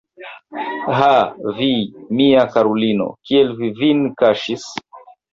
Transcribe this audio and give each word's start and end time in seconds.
Ha, 0.99 1.09
vi, 1.57 1.67
mia 2.21 2.45
karulino, 2.55 3.07
kiel 3.29 3.51
vi 3.59 3.69
vin 3.81 4.01
kaŝis? 4.23 4.65